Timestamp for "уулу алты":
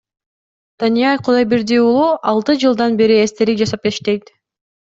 1.85-2.57